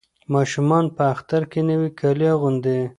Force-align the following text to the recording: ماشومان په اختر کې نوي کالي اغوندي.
ماشومان 0.33 0.85
په 0.95 1.03
اختر 1.13 1.41
کې 1.51 1.61
نوي 1.69 1.89
کالي 1.99 2.27
اغوندي. 2.35 2.79